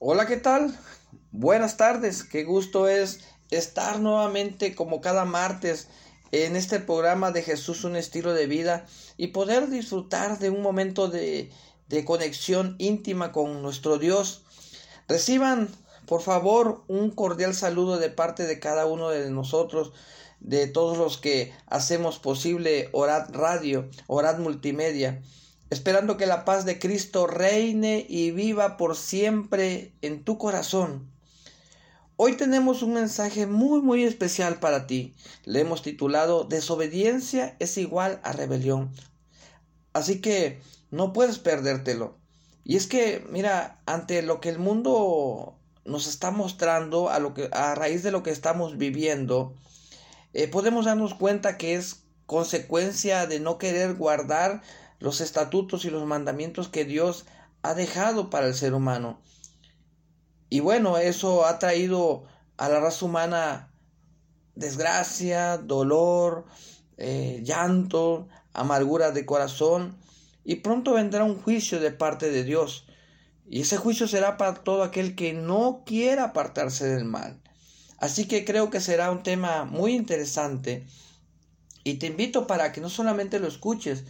Hola, 0.00 0.26
¿qué 0.26 0.36
tal? 0.36 0.78
Buenas 1.32 1.76
tardes, 1.76 2.22
qué 2.22 2.44
gusto 2.44 2.86
es 2.86 3.18
estar 3.50 3.98
nuevamente 3.98 4.76
como 4.76 5.00
cada 5.00 5.24
martes 5.24 5.88
en 6.30 6.54
este 6.54 6.78
programa 6.78 7.32
de 7.32 7.42
Jesús 7.42 7.82
un 7.82 7.96
estilo 7.96 8.32
de 8.32 8.46
vida 8.46 8.86
y 9.16 9.28
poder 9.28 9.68
disfrutar 9.68 10.38
de 10.38 10.50
un 10.50 10.62
momento 10.62 11.08
de, 11.08 11.50
de 11.88 12.04
conexión 12.04 12.76
íntima 12.78 13.32
con 13.32 13.60
nuestro 13.60 13.98
Dios. 13.98 14.44
Reciban, 15.08 15.68
por 16.06 16.22
favor, 16.22 16.84
un 16.86 17.10
cordial 17.10 17.52
saludo 17.52 17.98
de 17.98 18.10
parte 18.10 18.46
de 18.46 18.60
cada 18.60 18.86
uno 18.86 19.08
de 19.08 19.28
nosotros, 19.30 19.90
de 20.38 20.68
todos 20.68 20.96
los 20.96 21.18
que 21.18 21.52
hacemos 21.66 22.20
posible 22.20 22.88
Orad 22.92 23.34
Radio, 23.34 23.90
Orad 24.06 24.38
Multimedia, 24.38 25.20
esperando 25.70 26.16
que 26.16 26.26
la 26.26 26.44
paz 26.44 26.64
de 26.64 26.78
Cristo 26.78 27.26
reine 27.26 28.06
y 28.08 28.30
viva 28.30 28.76
por 28.76 28.96
siempre 28.96 29.92
en 30.02 30.24
tu 30.24 30.38
corazón. 30.38 31.10
Hoy 32.16 32.36
tenemos 32.36 32.82
un 32.82 32.94
mensaje 32.94 33.46
muy 33.46 33.80
muy 33.80 34.02
especial 34.04 34.58
para 34.58 34.86
ti. 34.86 35.14
Le 35.44 35.60
hemos 35.60 35.82
titulado 35.82 36.44
Desobediencia 36.44 37.56
es 37.60 37.76
igual 37.78 38.20
a 38.24 38.32
rebelión. 38.32 38.90
Así 39.92 40.20
que 40.20 40.60
no 40.90 41.12
puedes 41.12 41.38
perdértelo. 41.38 42.16
Y 42.64 42.76
es 42.76 42.86
que, 42.86 43.24
mira, 43.30 43.80
ante 43.86 44.22
lo 44.22 44.40
que 44.40 44.48
el 44.48 44.58
mundo 44.58 45.58
nos 45.84 46.06
está 46.06 46.30
mostrando, 46.30 47.08
a, 47.08 47.18
lo 47.18 47.34
que, 47.34 47.48
a 47.52 47.74
raíz 47.74 48.02
de 48.02 48.10
lo 48.10 48.22
que 48.22 48.30
estamos 48.30 48.76
viviendo, 48.76 49.54
eh, 50.34 50.48
podemos 50.48 50.84
darnos 50.84 51.14
cuenta 51.14 51.56
que 51.56 51.74
es 51.74 52.02
consecuencia 52.26 53.26
de 53.26 53.40
no 53.40 53.56
querer 53.58 53.94
guardar 53.94 54.60
los 54.98 55.20
estatutos 55.20 55.84
y 55.84 55.90
los 55.90 56.04
mandamientos 56.06 56.68
que 56.68 56.84
Dios 56.84 57.26
ha 57.62 57.74
dejado 57.74 58.30
para 58.30 58.46
el 58.46 58.54
ser 58.54 58.74
humano. 58.74 59.20
Y 60.50 60.60
bueno, 60.60 60.98
eso 60.98 61.44
ha 61.46 61.58
traído 61.58 62.24
a 62.56 62.68
la 62.68 62.80
raza 62.80 63.04
humana 63.04 63.72
desgracia, 64.54 65.56
dolor, 65.58 66.46
eh, 66.96 67.40
llanto, 67.44 68.28
amargura 68.52 69.12
de 69.12 69.24
corazón, 69.24 69.96
y 70.44 70.56
pronto 70.56 70.94
vendrá 70.94 71.24
un 71.24 71.40
juicio 71.40 71.78
de 71.78 71.92
parte 71.92 72.30
de 72.30 72.42
Dios. 72.42 72.86
Y 73.48 73.60
ese 73.60 73.76
juicio 73.76 74.08
será 74.08 74.36
para 74.36 74.54
todo 74.54 74.82
aquel 74.82 75.14
que 75.14 75.32
no 75.32 75.82
quiera 75.86 76.24
apartarse 76.24 76.86
del 76.88 77.04
mal. 77.04 77.40
Así 77.98 78.26
que 78.26 78.44
creo 78.44 78.70
que 78.70 78.80
será 78.80 79.10
un 79.10 79.22
tema 79.22 79.64
muy 79.64 79.94
interesante. 79.94 80.86
Y 81.84 81.94
te 81.94 82.06
invito 82.06 82.46
para 82.46 82.72
que 82.72 82.80
no 82.80 82.90
solamente 82.90 83.38
lo 83.38 83.48
escuches, 83.48 84.04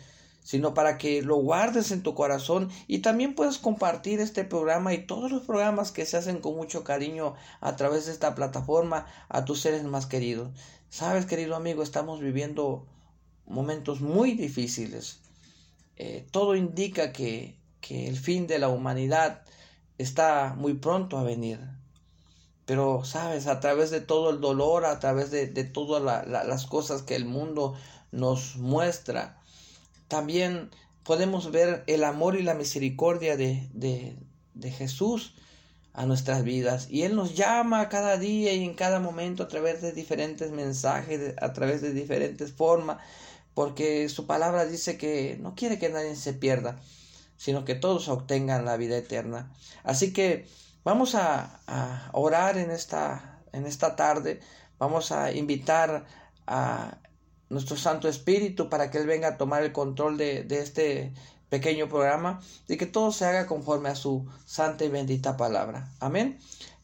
sino 0.48 0.72
para 0.72 0.96
que 0.96 1.20
lo 1.20 1.36
guardes 1.36 1.90
en 1.90 2.02
tu 2.02 2.14
corazón 2.14 2.70
y 2.86 3.00
también 3.00 3.34
puedas 3.34 3.58
compartir 3.58 4.18
este 4.18 4.44
programa 4.44 4.94
y 4.94 5.04
todos 5.04 5.30
los 5.30 5.42
programas 5.42 5.92
que 5.92 6.06
se 6.06 6.16
hacen 6.16 6.40
con 6.40 6.56
mucho 6.56 6.84
cariño 6.84 7.34
a 7.60 7.76
través 7.76 8.06
de 8.06 8.12
esta 8.12 8.34
plataforma 8.34 9.04
a 9.28 9.44
tus 9.44 9.60
seres 9.60 9.84
más 9.84 10.06
queridos. 10.06 10.50
Sabes, 10.88 11.26
querido 11.26 11.54
amigo, 11.54 11.82
estamos 11.82 12.20
viviendo 12.20 12.86
momentos 13.44 14.00
muy 14.00 14.32
difíciles. 14.32 15.20
Eh, 15.96 16.26
todo 16.30 16.56
indica 16.56 17.12
que, 17.12 17.58
que, 17.82 18.08
el 18.08 18.16
fin 18.16 18.46
de 18.46 18.58
la 18.58 18.70
humanidad 18.70 19.42
está 19.98 20.54
muy 20.56 20.72
pronto 20.72 21.18
a 21.18 21.24
venir. 21.24 21.60
Pero, 22.64 23.04
sabes, 23.04 23.48
a 23.48 23.60
través 23.60 23.90
de 23.90 24.00
todo 24.00 24.30
el 24.30 24.40
dolor, 24.40 24.86
a 24.86 24.98
través 24.98 25.30
de, 25.30 25.46
de 25.46 25.64
todas 25.64 26.26
las 26.26 26.64
cosas 26.64 27.02
que 27.02 27.16
el 27.16 27.26
mundo 27.26 27.74
nos 28.12 28.56
muestra, 28.56 29.37
también 30.08 30.70
podemos 31.04 31.50
ver 31.50 31.84
el 31.86 32.04
amor 32.04 32.36
y 32.36 32.42
la 32.42 32.54
misericordia 32.54 33.36
de, 33.36 33.68
de, 33.72 34.70
Jesús 34.70 35.34
a 35.94 36.04
nuestras 36.04 36.44
vidas. 36.44 36.88
Y 36.90 37.02
Él 37.02 37.16
nos 37.16 37.34
llama 37.34 37.88
cada 37.88 38.18
día 38.18 38.52
y 38.52 38.64
en 38.64 38.74
cada 38.74 39.00
momento 39.00 39.42
a 39.42 39.48
través 39.48 39.80
de 39.80 39.92
diferentes 39.92 40.50
mensajes, 40.50 41.34
a 41.40 41.52
través 41.52 41.80
de 41.80 41.92
diferentes 41.92 42.52
formas 42.52 42.98
porque 43.58 44.08
su 44.08 44.24
palabra 44.24 44.66
dice 44.66 44.96
que 44.96 45.36
no 45.40 45.56
quiere 45.56 45.80
que 45.80 45.88
nadie 45.88 46.14
se 46.14 46.32
pierda, 46.32 46.78
sino 47.36 47.64
que 47.64 47.74
todos 47.74 48.06
obtengan 48.06 48.64
la 48.64 48.76
vida 48.76 48.96
eterna. 48.96 49.52
Así 49.82 50.12
que 50.12 50.46
vamos 50.84 51.16
a, 51.16 51.58
orar 52.12 52.56
en 52.56 52.70
esta, 52.70 53.40
en 53.50 53.66
esta 53.66 53.96
tarde, 53.96 54.38
vamos 54.78 55.10
a 55.10 55.32
invitar 55.32 56.06
a 56.46 56.98
nuestro 57.50 57.76
Santo 57.76 58.08
Espíritu 58.08 58.68
para 58.68 58.90
que 58.90 58.98
Él 58.98 59.06
venga 59.06 59.28
a 59.28 59.36
tomar 59.36 59.62
el 59.62 59.72
control 59.72 60.16
de, 60.16 60.44
de 60.44 60.60
este 60.60 61.12
pequeño 61.48 61.88
programa 61.88 62.40
y 62.68 62.76
que 62.76 62.86
todo 62.86 63.12
se 63.12 63.24
haga 63.24 63.46
conforme 63.46 63.88
a 63.88 63.94
su 63.94 64.26
santa 64.44 64.84
y 64.84 64.88
bendita 64.88 65.36
palabra. 65.36 65.90
Amén. 66.00 66.38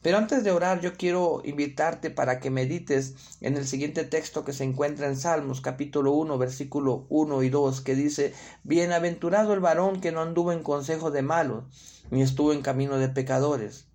Pero 0.05 0.19
antes 0.19 0.43
de 0.43 0.51
orar, 0.51 0.81
yo 0.81 0.93
quiero 0.93 1.41
invitarte 1.43 2.11
para 2.11 2.39
que 2.39 2.51
medites 2.51 3.15
en 3.41 3.57
el 3.57 3.65
siguiente 3.65 4.03
texto 4.03 4.45
que 4.45 4.53
se 4.53 4.63
encuentra 4.63 5.07
en 5.07 5.17
Salmos 5.17 5.61
capítulo 5.61 6.11
1, 6.11 6.37
versículo 6.37 7.07
1 7.09 7.41
y 7.41 7.49
2, 7.49 7.81
que 7.81 7.95
dice, 7.95 8.31
Bienaventurado 8.63 9.51
el 9.53 9.61
varón 9.61 10.01
que 10.01 10.11
no 10.11 10.21
anduvo 10.21 10.51
en 10.51 10.61
consejo 10.61 11.09
de 11.09 11.23
malos, 11.23 11.63
ni 12.11 12.21
estuvo 12.21 12.53
en 12.53 12.61
camino 12.61 12.99
de 12.99 13.09
pecadores. 13.09 13.87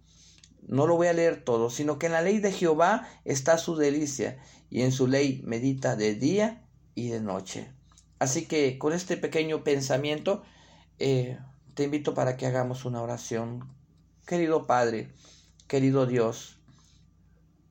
No 0.66 0.86
lo 0.86 0.96
voy 0.96 1.08
a 1.08 1.12
leer 1.12 1.42
todo, 1.44 1.70
sino 1.70 1.98
que 1.98 2.06
en 2.06 2.12
la 2.12 2.22
ley 2.22 2.38
de 2.38 2.52
Jehová 2.52 3.08
está 3.24 3.58
su 3.58 3.76
delicia, 3.76 4.38
y 4.70 4.82
en 4.82 4.92
su 4.92 5.08
ley 5.08 5.42
medita 5.44 5.96
de 5.96 6.14
día 6.14 6.62
y 6.94 7.08
de 7.08 7.20
noche. 7.20 7.72
Así 8.18 8.46
que 8.46 8.78
con 8.78 8.92
este 8.92 9.16
pequeño 9.16 9.64
pensamiento, 9.64 10.42
eh, 10.98 11.38
te 11.74 11.84
invito 11.84 12.14
para 12.14 12.36
que 12.36 12.46
hagamos 12.46 12.84
una 12.84 13.02
oración. 13.02 13.68
Querido 14.26 14.66
Padre, 14.66 15.12
Querido 15.66 16.06
Dios, 16.06 16.58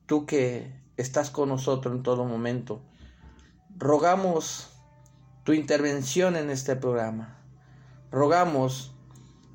tú 0.06 0.26
que 0.26 0.72
estás 0.96 1.30
con 1.30 1.48
nosotros 1.50 1.94
en 1.94 2.02
todo 2.02 2.24
momento, 2.24 2.82
rogamos 3.76 4.70
tu 5.44 5.52
intervención 5.52 6.36
en 6.36 6.50
este 6.50 6.76
programa. 6.76 7.38
Rogamos 8.10 8.94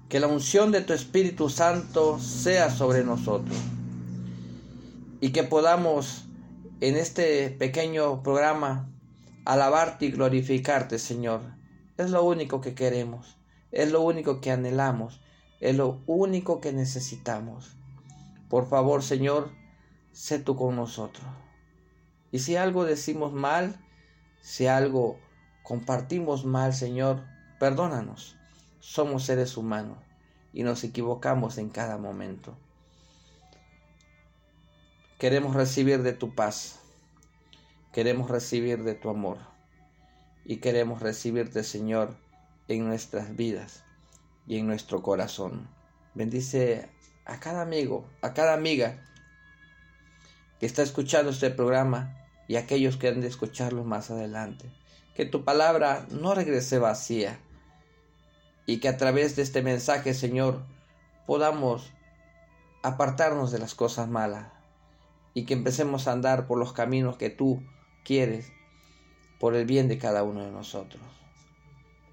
que 0.09 0.19
la 0.19 0.27
unción 0.27 0.71
de 0.71 0.81
tu 0.81 0.93
Espíritu 0.93 1.49
Santo 1.49 2.19
sea 2.19 2.69
sobre 2.69 3.03
nosotros 3.03 3.57
y 5.19 5.31
que 5.31 5.43
podamos 5.43 6.25
en 6.81 6.95
este 6.95 7.49
pequeño 7.49 8.21
programa 8.21 8.89
alabarte 9.45 10.05
y 10.05 10.11
glorificarte, 10.11 10.99
Señor. 10.99 11.41
Es 11.97 12.11
lo 12.11 12.23
único 12.23 12.61
que 12.61 12.75
queremos, 12.75 13.37
es 13.71 13.91
lo 13.91 14.01
único 14.01 14.41
que 14.41 14.51
anhelamos, 14.51 15.21
es 15.61 15.75
lo 15.75 16.01
único 16.05 16.59
que 16.59 16.73
necesitamos. 16.73 17.77
Por 18.49 18.67
favor, 18.67 19.01
Señor, 19.01 19.51
sé 20.11 20.39
tú 20.39 20.55
con 20.55 20.75
nosotros. 20.75 21.25
Y 22.31 22.39
si 22.39 22.57
algo 22.57 22.83
decimos 22.83 23.33
mal, 23.33 23.79
si 24.41 24.67
algo 24.67 25.17
compartimos 25.63 26.45
mal, 26.45 26.73
Señor, 26.73 27.23
perdónanos. 27.59 28.35
Somos 28.87 29.23
seres 29.23 29.57
humanos 29.57 29.97
y 30.53 30.61
nos 30.61 30.83
equivocamos 30.83 31.57
en 31.57 31.69
cada 31.69 31.97
momento. 31.97 32.55
Queremos 35.17 35.55
recibir 35.55 36.03
de 36.03 36.13
tu 36.13 36.35
paz, 36.35 36.77
queremos 37.91 38.29
recibir 38.29 38.83
de 38.83 38.93
tu 38.93 39.09
amor 39.09 39.39
y 40.45 40.57
queremos 40.57 41.01
recibirte, 41.01 41.63
Señor, 41.63 42.15
en 42.67 42.85
nuestras 42.85 43.35
vidas 43.35 43.83
y 44.45 44.59
en 44.59 44.67
nuestro 44.67 45.01
corazón. 45.01 45.67
Bendice 46.13 46.87
a 47.25 47.39
cada 47.39 47.63
amigo, 47.63 48.07
a 48.21 48.35
cada 48.35 48.53
amiga 48.53 49.03
que 50.59 50.67
está 50.67 50.83
escuchando 50.83 51.31
este 51.31 51.49
programa 51.49 52.15
y 52.47 52.57
aquellos 52.57 52.97
que 52.97 53.07
han 53.07 53.19
de 53.19 53.29
escucharlo 53.29 53.83
más 53.83 54.11
adelante. 54.11 54.69
Que 55.15 55.25
tu 55.25 55.43
palabra 55.43 56.05
no 56.11 56.35
regrese 56.35 56.77
vacía 56.77 57.39
y 58.65 58.79
que 58.79 58.89
a 58.89 58.97
través 58.97 59.35
de 59.35 59.41
este 59.41 59.61
mensaje, 59.61 60.13
Señor, 60.13 60.63
podamos 61.25 61.91
apartarnos 62.83 63.51
de 63.51 63.59
las 63.59 63.75
cosas 63.75 64.07
malas 64.07 64.47
y 65.33 65.45
que 65.45 65.53
empecemos 65.53 66.07
a 66.07 66.13
andar 66.13 66.47
por 66.47 66.57
los 66.57 66.73
caminos 66.73 67.17
que 67.17 67.29
tú 67.29 67.61
quieres 68.03 68.51
por 69.39 69.55
el 69.55 69.65
bien 69.65 69.87
de 69.87 69.97
cada 69.97 70.23
uno 70.23 70.43
de 70.43 70.51
nosotros. 70.51 71.01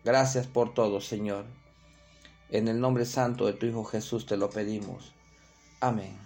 Gracias 0.05 0.47
por 0.47 0.75
todo, 0.75 1.01
Señor. 1.01 1.45
En 2.51 2.69
el 2.69 2.81
nombre 2.81 3.07
santo 3.07 3.47
de 3.47 3.53
tu 3.53 3.67
Hijo 3.67 3.85
Jesús 3.85 4.27
te 4.27 4.37
lo 4.37 4.51
pedimos. 4.51 5.13
Amén. 5.81 6.17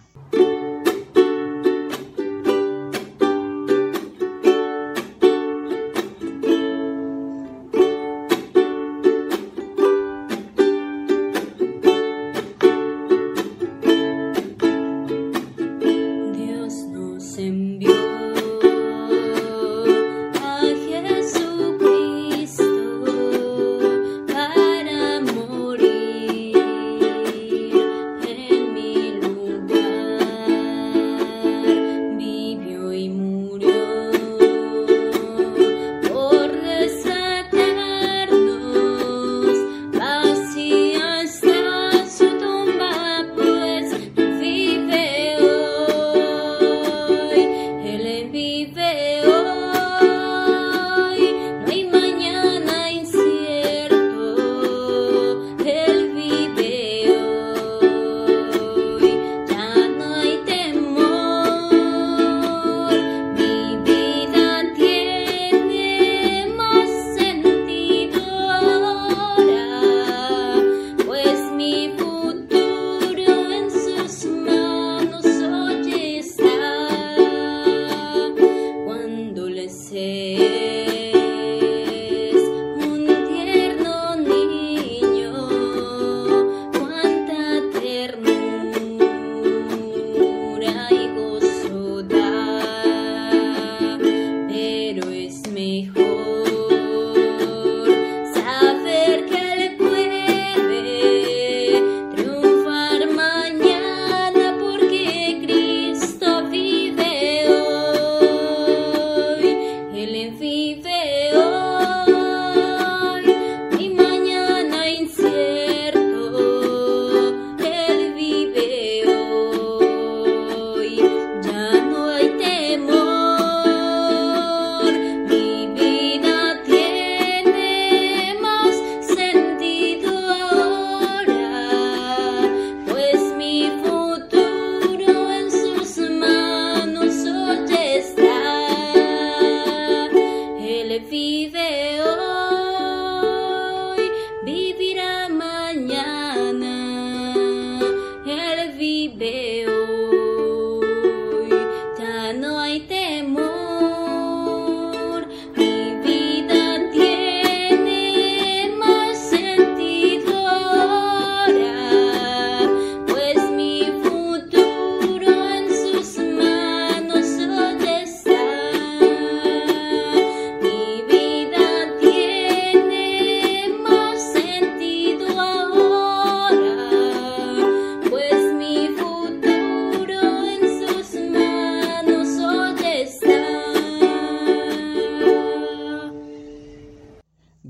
day. 80.17 80.46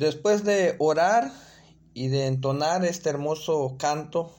Después 0.07 0.45
de 0.45 0.77
orar 0.80 1.33
y 1.94 2.07
de 2.07 2.27
entonar 2.27 2.86
este 2.86 3.09
hermoso 3.09 3.75
canto, 3.77 4.31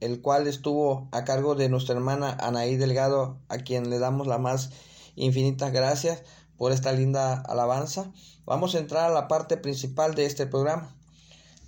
el 0.00 0.20
cual 0.20 0.46
estuvo 0.46 1.08
a 1.10 1.24
cargo 1.24 1.54
de 1.54 1.70
nuestra 1.70 1.94
hermana 1.94 2.36
Anaí 2.38 2.76
Delgado, 2.76 3.38
a 3.48 3.56
quien 3.56 3.88
le 3.88 3.98
damos 3.98 4.26
las 4.26 4.40
más 4.40 4.72
infinitas 5.14 5.72
gracias 5.72 6.22
por 6.58 6.70
esta 6.70 6.92
linda 6.92 7.40
alabanza, 7.40 8.12
vamos 8.44 8.74
a 8.74 8.78
entrar 8.78 9.10
a 9.10 9.14
la 9.14 9.26
parte 9.26 9.56
principal 9.56 10.14
de 10.14 10.26
este 10.26 10.46
programa. 10.46 10.94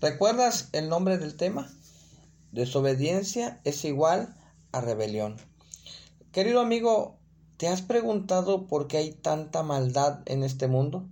¿Recuerdas 0.02 0.68
el 0.72 0.90
nombre 0.90 1.16
del 1.16 1.34
tema? 1.34 1.70
Desobediencia 2.52 3.62
es 3.64 3.82
igual 3.86 4.36
a 4.72 4.82
rebelión. 4.82 5.38
Querido 6.32 6.60
amigo, 6.60 7.16
¿te 7.56 7.68
has 7.68 7.80
preguntado 7.80 8.66
por 8.66 8.88
qué 8.88 8.98
hay 8.98 9.12
tanta 9.12 9.62
maldad 9.62 10.20
en 10.26 10.42
este 10.42 10.68
mundo? 10.68 11.08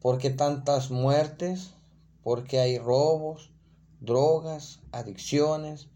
¿Por 0.00 0.18
qué 0.18 0.30
tantas 0.30 0.90
muertes? 0.90 1.74
¿Por 2.22 2.44
qué 2.44 2.60
hay 2.60 2.78
robos, 2.78 3.50
drogas, 4.00 4.80
adicciones, 4.92 5.88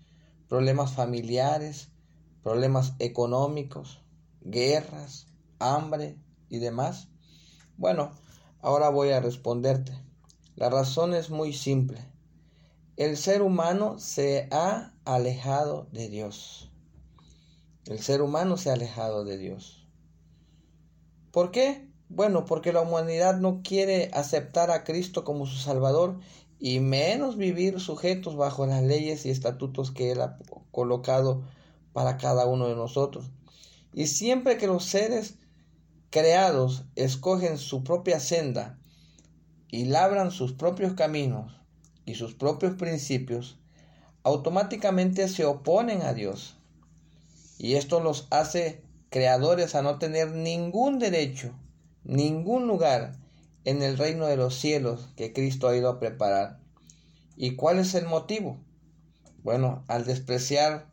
problemas 0.49 0.93
familiares, 0.93 1.89
problemas 2.43 2.95
económicos, 2.99 4.03
guerras, 4.41 5.29
hambre 5.61 6.19
y 6.49 6.59
demás? 6.59 7.09
Bueno, 7.77 8.13
ahora 8.61 8.89
voy 8.89 9.11
a 9.11 9.21
responderte. 9.21 9.93
La 10.57 10.69
razón 10.69 11.15
es 11.15 11.31
muy 11.31 11.53
simple. 11.53 12.05
El 12.97 13.17
ser 13.17 13.41
humano 13.41 13.99
se 13.99 14.49
ha 14.51 14.95
alejado 15.05 15.87
de 15.93 16.09
Dios. 16.09 16.71
El 17.87 18.01
ser 18.01 18.21
humano 18.21 18.57
se 18.57 18.71
ha 18.71 18.75
alejado 18.75 19.25
de 19.25 19.39
Dios. 19.39 19.89
¿Por 21.31 21.51
qué? 21.51 21.92
Bueno, 22.15 22.45
porque 22.45 22.75
la 22.75 22.83
humanidad 22.83 23.39
no 23.39 23.63
quiere 23.63 24.11
aceptar 24.13 24.71
a 24.71 24.85
Cristo 24.85 25.25
como 25.25 25.47
su 25.47 25.57
Salvador 25.57 26.21
y 26.59 26.79
menos 26.79 27.39
vivir 27.39 27.81
sujetos 27.81 28.37
bajo 28.37 28.67
las 28.67 28.83
leyes 28.83 29.25
y 29.25 29.31
estatutos 29.31 29.93
que 29.93 30.13
Él 30.13 30.21
ha 30.21 30.37
colocado 30.73 31.43
para 31.95 32.19
cada 32.19 32.45
uno 32.45 32.69
de 32.69 32.77
nosotros. 32.77 33.31
Y 33.95 34.09
siempre 34.09 34.59
que 34.59 34.67
los 34.67 34.85
seres 34.85 35.37
creados 36.11 36.85
escogen 36.97 37.57
su 37.57 37.83
propia 37.83 38.21
senda 38.21 38.79
y 39.69 39.87
labran 39.87 40.33
sus 40.33 40.53
propios 40.53 40.93
caminos 40.93 41.63
y 42.05 42.17
sus 42.17 42.35
propios 42.35 42.75
principios, 42.75 43.57
automáticamente 44.23 45.29
se 45.29 45.47
oponen 45.47 46.03
a 46.03 46.13
Dios. 46.13 46.59
Y 47.57 47.77
esto 47.77 48.01
los 48.01 48.27
hace 48.29 48.83
creadores 49.09 49.75
a 49.75 49.81
no 49.81 49.99
tener 49.99 50.33
ningún 50.33 50.99
derecho 50.99 51.55
ningún 52.05 52.67
lugar 52.67 53.17
en 53.65 53.83
el 53.83 53.97
reino 53.97 54.27
de 54.27 54.37
los 54.37 54.55
cielos 54.55 55.09
que 55.17 55.33
Cristo 55.33 55.69
ha 55.69 55.77
ido 55.77 55.89
a 55.89 56.01
preparar. 56.01 56.59
¿Y 57.37 57.57
cuál 57.57 57.79
es 57.79 57.95
el 57.95 58.07
motivo? 58.07 58.59
Bueno, 59.43 59.85
al 59.89 60.05
despreciar 60.05 60.91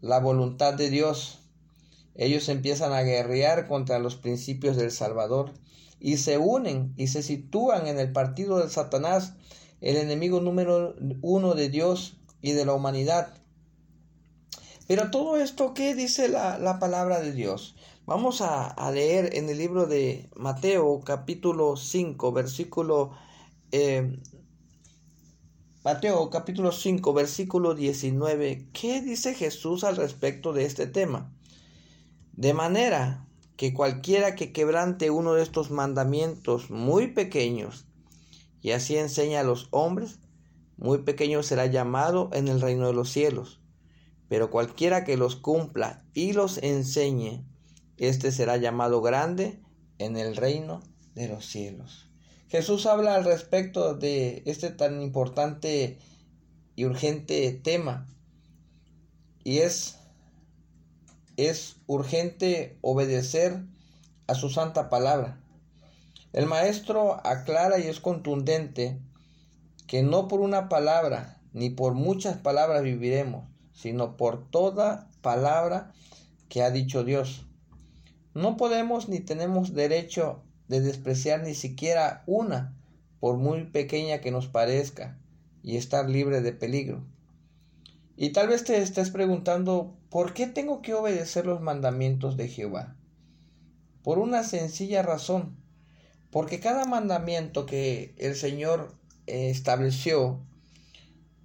la 0.00 0.20
voluntad 0.20 0.74
de 0.74 0.90
Dios, 0.90 1.40
ellos 2.14 2.48
empiezan 2.48 2.92
a 2.92 3.02
guerrear 3.02 3.66
contra 3.66 3.98
los 3.98 4.16
principios 4.16 4.76
del 4.76 4.90
Salvador 4.90 5.52
y 6.00 6.18
se 6.18 6.38
unen 6.38 6.92
y 6.96 7.08
se 7.08 7.22
sitúan 7.22 7.86
en 7.86 7.98
el 7.98 8.12
partido 8.12 8.58
de 8.58 8.70
Satanás, 8.70 9.34
el 9.80 9.96
enemigo 9.96 10.40
número 10.40 10.94
uno 11.22 11.54
de 11.54 11.68
Dios 11.68 12.16
y 12.42 12.52
de 12.52 12.64
la 12.64 12.74
humanidad. 12.74 13.34
Pero 14.86 15.10
todo 15.10 15.38
esto, 15.38 15.72
¿qué 15.72 15.94
dice 15.94 16.28
la, 16.28 16.58
la 16.58 16.78
palabra 16.78 17.20
de 17.20 17.32
Dios? 17.32 17.73
Vamos 18.06 18.42
a, 18.42 18.90
leer 18.92 19.34
en 19.34 19.48
el 19.48 19.56
libro 19.56 19.86
de 19.86 20.28
Mateo 20.36 21.00
capítulo 21.00 21.74
5 21.74 22.32
versículo 22.32 23.12
eh, 23.72 24.20
Mateo 25.82 26.28
capítulo 26.28 26.70
5 26.70 27.14
versículo 27.14 27.74
19. 27.74 28.68
¿Qué 28.74 29.00
dice 29.00 29.32
Jesús 29.32 29.84
al 29.84 29.96
respecto 29.96 30.52
de 30.52 30.66
este 30.66 30.86
tema? 30.86 31.32
De 32.34 32.52
manera 32.52 33.26
que 33.56 33.72
cualquiera 33.72 34.34
que 34.34 34.52
quebrante 34.52 35.10
uno 35.10 35.32
de 35.32 35.42
estos 35.42 35.70
mandamientos 35.70 36.70
muy 36.70 37.06
pequeños 37.06 37.86
y 38.60 38.72
así 38.72 38.98
enseña 38.98 39.40
a 39.40 39.44
los 39.44 39.68
hombres, 39.70 40.18
muy 40.76 40.98
pequeño 40.98 41.42
será 41.42 41.64
llamado 41.64 42.28
en 42.34 42.48
el 42.48 42.60
reino 42.60 42.86
de 42.86 42.92
los 42.92 43.08
cielos. 43.08 43.62
Pero 44.28 44.50
cualquiera 44.50 45.04
que 45.04 45.16
los 45.16 45.36
cumpla 45.36 46.04
y 46.12 46.34
los 46.34 46.58
enseñe, 46.58 47.46
este 47.98 48.32
será 48.32 48.56
llamado 48.56 49.02
grande 49.02 49.60
en 49.98 50.16
el 50.16 50.36
reino 50.36 50.82
de 51.14 51.28
los 51.28 51.46
cielos. 51.46 52.10
Jesús 52.48 52.86
habla 52.86 53.14
al 53.14 53.24
respecto 53.24 53.94
de 53.94 54.42
este 54.46 54.70
tan 54.70 55.02
importante 55.02 55.98
y 56.76 56.84
urgente 56.84 57.50
tema. 57.52 58.06
Y 59.42 59.58
es, 59.58 59.98
es 61.36 61.76
urgente 61.86 62.78
obedecer 62.80 63.64
a 64.26 64.34
su 64.34 64.50
santa 64.50 64.88
palabra. 64.88 65.40
El 66.32 66.46
maestro 66.46 67.24
aclara 67.26 67.78
y 67.78 67.86
es 67.86 68.00
contundente 68.00 68.98
que 69.86 70.02
no 70.02 70.28
por 70.28 70.40
una 70.40 70.68
palabra 70.68 71.40
ni 71.52 71.70
por 71.70 71.94
muchas 71.94 72.36
palabras 72.38 72.82
viviremos, 72.82 73.44
sino 73.72 74.16
por 74.16 74.50
toda 74.50 75.08
palabra 75.22 75.92
que 76.48 76.62
ha 76.62 76.70
dicho 76.70 77.04
Dios. 77.04 77.46
No 78.34 78.56
podemos 78.56 79.08
ni 79.08 79.20
tenemos 79.20 79.74
derecho 79.74 80.42
de 80.68 80.80
despreciar 80.80 81.42
ni 81.42 81.54
siquiera 81.54 82.24
una, 82.26 82.76
por 83.20 83.36
muy 83.36 83.64
pequeña 83.64 84.20
que 84.20 84.32
nos 84.32 84.48
parezca, 84.48 85.18
y 85.62 85.76
estar 85.76 86.10
libre 86.10 86.42
de 86.42 86.52
peligro. 86.52 87.04
Y 88.16 88.30
tal 88.30 88.48
vez 88.48 88.64
te 88.64 88.78
estés 88.78 89.10
preguntando, 89.10 89.96
¿por 90.10 90.34
qué 90.34 90.46
tengo 90.46 90.82
que 90.82 90.94
obedecer 90.94 91.46
los 91.46 91.60
mandamientos 91.60 92.36
de 92.36 92.48
Jehová? 92.48 92.96
Por 94.02 94.18
una 94.18 94.44
sencilla 94.44 95.02
razón, 95.02 95.56
porque 96.30 96.60
cada 96.60 96.84
mandamiento 96.84 97.66
que 97.66 98.14
el 98.18 98.34
Señor 98.34 98.94
eh, 99.26 99.50
estableció 99.50 100.40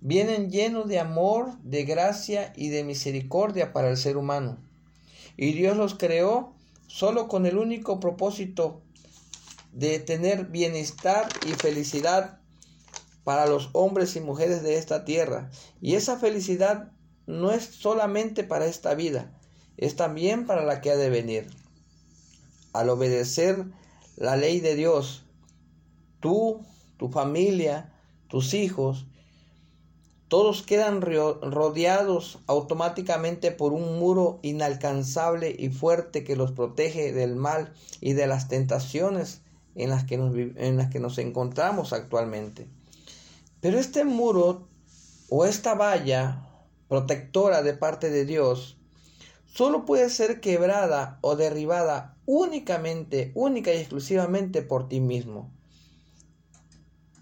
vienen 0.01 0.49
llenos 0.49 0.87
de 0.87 0.99
amor, 0.99 1.57
de 1.61 1.85
gracia 1.85 2.53
y 2.55 2.69
de 2.69 2.83
misericordia 2.83 3.73
para 3.73 3.89
el 3.89 3.97
ser 3.97 4.17
humano. 4.17 4.57
Y 5.37 5.53
Dios 5.53 5.77
los 5.77 5.95
creó 5.95 6.55
solo 6.89 7.27
con 7.27 7.45
el 7.45 7.57
único 7.57 7.99
propósito 7.99 8.81
de 9.71 9.99
tener 9.99 10.45
bienestar 10.45 11.29
y 11.47 11.51
felicidad 11.51 12.39
para 13.23 13.45
los 13.45 13.69
hombres 13.73 14.15
y 14.15 14.21
mujeres 14.21 14.63
de 14.63 14.77
esta 14.77 15.05
tierra. 15.05 15.51
Y 15.81 15.93
esa 15.93 16.17
felicidad 16.17 16.91
no 17.27 17.51
es 17.51 17.63
solamente 17.63 18.43
para 18.43 18.65
esta 18.65 18.95
vida, 18.95 19.31
es 19.77 19.95
también 19.95 20.47
para 20.47 20.65
la 20.65 20.81
que 20.81 20.89
ha 20.89 20.97
de 20.97 21.11
venir. 21.11 21.47
Al 22.73 22.89
obedecer 22.89 23.65
la 24.17 24.35
ley 24.35 24.59
de 24.59 24.75
Dios, 24.75 25.25
tú, 26.19 26.65
tu 26.97 27.09
familia, 27.09 27.93
tus 28.27 28.55
hijos 28.55 29.05
todos 30.29 30.61
quedan 30.61 31.01
rodeados 31.01 32.37
automáticamente 32.45 33.51
por 33.51 33.73
un 33.73 33.97
muro 33.97 34.39
inalcanzable 34.43 35.55
y 35.57 35.69
fuerte 35.69 36.23
que 36.23 36.35
los 36.35 36.51
protege 36.51 37.11
del 37.13 37.35
mal 37.35 37.73
y 37.99 38.13
de 38.13 38.27
las 38.27 38.47
tentaciones 38.47 39.41
en 39.73 39.89
las 39.89 40.03
que 40.03 40.99
nos, 40.99 41.17
encontramos 41.17 41.93
actualmente. 41.93 42.67
Pero 43.59 43.79
este 43.79 44.05
muro 44.05 44.67
o 45.29 45.45
esta 45.45 45.73
valla 45.73 46.45
protectora 46.87 47.63
de 47.63 47.73
parte 47.73 48.11
de 48.11 48.25
Dios 48.25 48.77
solo 49.47 49.83
puede 49.85 50.11
ser 50.11 50.41
quebrada 50.41 51.17
o 51.21 51.35
derribada 51.37 52.17
únicamente, 52.27 53.31
única 53.33 53.73
y 53.73 53.77
exclusivamente 53.77 54.61
por 54.61 54.87
ti 54.87 54.99
mismo. 54.99 55.51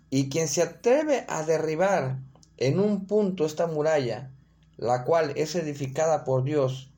Y 0.09 0.27
quien 0.27 0.49
se 0.49 0.61
atreve 0.61 1.25
a 1.29 1.43
derribar 1.43 2.19
en 2.57 2.79
un 2.79 3.05
punto 3.05 3.45
esta 3.45 3.67
muralla, 3.67 4.31
la 4.77 5.03
cual 5.03 5.33
es 5.35 5.55
edificada 5.55 6.23
por 6.23 6.43
Dios, 6.43 6.91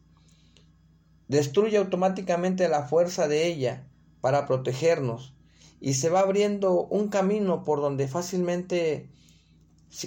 destruye 1.27 1.77
automáticamente 1.77 2.67
la 2.67 2.83
fuerza 2.83 3.27
de 3.27 3.47
ella 3.47 3.87
para 4.21 4.45
protegernos 4.47 5.33
y 5.79 5.93
se 5.93 6.09
va 6.09 6.21
abriendo 6.21 6.83
un 6.85 7.07
camino 7.07 7.63
por 7.63 7.81
donde 7.81 8.07
fácilmente 8.07 9.09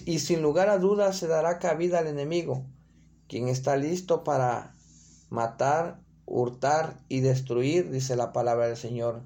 y 0.04 0.18
sin 0.18 0.42
lugar 0.42 0.68
a 0.68 0.78
dudas 0.78 1.16
se 1.16 1.26
dará 1.26 1.58
cabida 1.58 1.98
al 1.98 2.06
enemigo, 2.06 2.64
quien 3.28 3.48
está 3.48 3.76
listo 3.76 4.22
para 4.22 4.74
matar, 5.30 6.00
hurtar 6.26 6.98
y 7.08 7.20
destruir, 7.20 7.90
dice 7.90 8.16
la 8.16 8.32
palabra 8.32 8.68
del 8.68 8.76
Señor, 8.76 9.22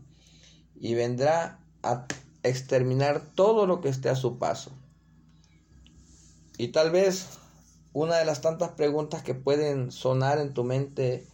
y 0.74 0.94
vendrá 0.94 1.58
a 1.82 2.06
exterminar 2.42 3.20
todo 3.34 3.66
lo 3.66 3.80
que 3.80 3.88
esté 3.88 4.08
a 4.08 4.16
su 4.16 4.38
paso. 4.38 4.72
Y 6.58 6.68
tal 6.68 6.90
vez 6.90 7.38
una 7.92 8.16
de 8.16 8.24
las 8.24 8.40
tantas 8.40 8.72
preguntas 8.72 9.22
que 9.22 9.34
pueden 9.34 9.90
sonar 9.90 10.38
en 10.38 10.54
tu 10.54 10.64
mente 10.64 11.26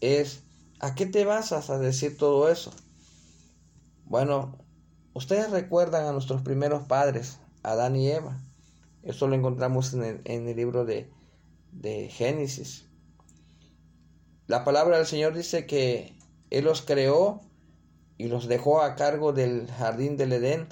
es, 0.00 0.42
¿a 0.80 0.94
qué 0.94 1.06
te 1.06 1.24
basas 1.24 1.70
a 1.70 1.78
decir 1.78 2.16
todo 2.16 2.50
eso? 2.50 2.72
Bueno, 4.04 4.58
ustedes 5.14 5.50
recuerdan 5.50 6.06
a 6.06 6.12
nuestros 6.12 6.42
primeros 6.42 6.86
padres, 6.86 7.38
Adán 7.62 7.96
y 7.96 8.10
Eva. 8.10 8.38
Eso 9.02 9.28
lo 9.28 9.34
encontramos 9.34 9.94
en 9.94 10.22
el, 10.24 10.56
libro 10.56 10.84
de, 10.84 11.10
de 11.72 12.08
Génesis. 12.08 12.86
La 14.46 14.64
palabra 14.64 14.98
del 14.98 15.06
Señor 15.06 15.34
dice 15.34 15.66
que 15.66 16.16
Él 16.50 16.64
los 16.64 16.82
creó 16.82 17.40
y 18.18 18.28
los 18.28 18.46
dejó 18.46 18.82
a 18.82 18.94
cargo 18.94 19.32
del 19.32 19.70
jardín 19.70 20.16
del 20.16 20.32
Edén. 20.32 20.68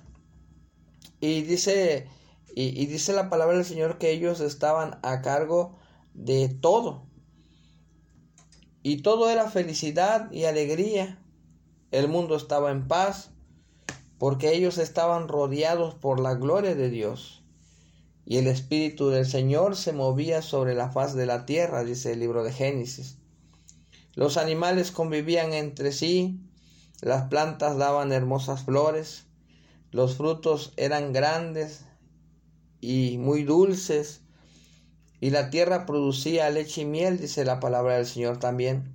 Y 1.21 1.43
dice, 1.43 2.09
y, 2.55 2.87
dice 2.87 3.13
la 3.13 3.31
palabra 3.31 3.57
del 3.57 3.65
Señor 3.65 3.99
que 3.99 4.11
ellos 4.11 4.41
estaban 4.41 4.99
a 5.03 5.23
cargo 5.23 5.79
de 6.15 6.49
todo. 6.49 7.07
Y 8.83 9.03
todo 9.03 9.31
era 9.31 9.49
felicidad 9.49 10.31
y 10.33 10.45
alegría. 10.45 11.19
El 11.91 12.09
mundo 12.09 12.37
estaba 12.37 12.71
en 12.71 12.89
paz 12.89 13.31
porque 14.19 14.53
ellos 14.53 14.79
estaban 14.79 15.29
rodeados 15.29 15.95
por 15.95 16.21
la 16.21 16.35
gloria 16.35 16.75
de 16.75 16.91
Dios. 16.91 17.43
Y 18.25 18.37
el 18.37 18.47
Espíritu 18.47 19.09
del 19.09 19.27
Señor 19.27 19.77
se 19.77 19.93
movía 19.93 20.43
sobre 20.43 20.75
la 20.75 20.91
faz 20.91 21.15
de 21.15 21.27
la 21.27 21.47
tierra, 21.47 21.85
dice 21.85 22.13
el 22.13 22.21
libro 22.21 22.45
de 22.45 22.53
Génesis. 22.53 23.19
Los 24.15 24.37
animales 24.37 24.93
convivían 24.93 25.53
entre 25.55 25.91
sí, 25.91 26.41
las 27.01 27.29
plantas 27.29 27.79
daban 27.79 28.13
hermosas 28.13 28.65
flores, 28.65 29.25
los 29.91 30.17
frutos 30.17 30.73
eran 30.77 31.13
grandes 31.13 31.87
y 32.83 33.17
muy 33.17 33.45
dulces, 33.45 34.21
y 35.21 35.31
la 35.31 35.49
tierra 35.49 35.87
producía 35.87 36.51
leche 36.51 36.83
y 36.83 36.85
miel, 36.85 37.19
dice 37.19 37.47
la 37.47 37.61
palabra 37.61 37.97
del 37.97 38.05
Señor 38.05 38.39
también. 38.39 38.95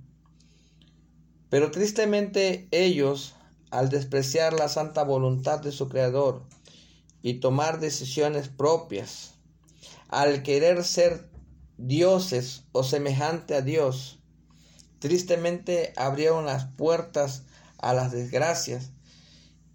Pero 1.50 1.72
tristemente 1.72 2.68
ellos, 2.70 3.34
al 3.72 3.88
despreciar 3.88 4.52
la 4.52 4.68
santa 4.68 5.02
voluntad 5.02 5.58
de 5.58 5.72
su 5.72 5.88
Creador 5.88 6.44
y 7.20 7.40
tomar 7.40 7.80
decisiones 7.80 8.48
propias, 8.48 9.34
al 10.08 10.44
querer 10.44 10.84
ser 10.84 11.28
dioses 11.76 12.62
o 12.70 12.84
semejante 12.84 13.56
a 13.56 13.62
Dios, 13.62 14.18
Tristemente 14.98 15.92
abrieron 15.96 16.44
las 16.46 16.66
puertas 16.66 17.44
a 17.78 17.92
las 17.94 18.10
desgracias 18.10 18.90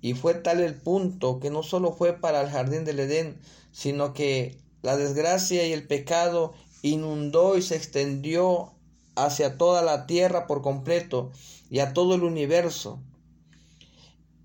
y 0.01 0.15
fue 0.15 0.34
tal 0.34 0.60
el 0.60 0.75
punto 0.75 1.39
que 1.39 1.50
no 1.50 1.63
solo 1.63 1.93
fue 1.93 2.13
para 2.13 2.41
el 2.41 2.50
jardín 2.50 2.84
del 2.84 3.00
Edén, 3.00 3.39
sino 3.74 4.13
que 4.13 4.58
la 4.82 4.96
desgracia 4.96 5.68
y 5.68 5.74
el 5.74 5.86
pecado 5.86 6.53
inundó 6.82 7.58
y 7.58 7.62
se 7.62 7.75
extendió 7.75 8.74
hacia 9.15 9.58
toda 9.58 9.82
la 9.82 10.06
tierra 10.08 10.48
por 10.48 10.62
completo 10.62 11.32
y 11.70 11.80
a 11.80 11.94
todo 11.94 12.15
el 12.15 12.24
universo. 12.24 13.01